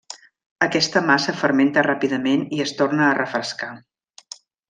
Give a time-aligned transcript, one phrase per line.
[0.67, 3.71] Aquesta massa fermenta ràpidament i es torna a refrescar.